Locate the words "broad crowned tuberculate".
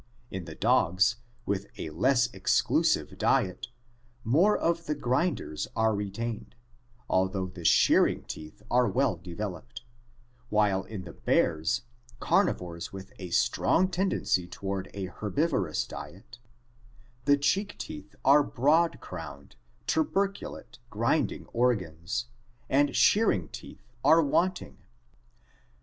18.41-20.79